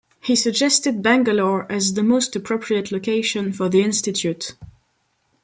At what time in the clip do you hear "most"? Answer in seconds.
2.01-2.35